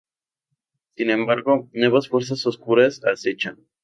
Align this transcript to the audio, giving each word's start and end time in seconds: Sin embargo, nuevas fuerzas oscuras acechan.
Sin 0.95 1.11
embargo, 1.11 1.69
nuevas 1.73 2.07
fuerzas 2.07 2.47
oscuras 2.47 3.03
acechan. 3.05 3.59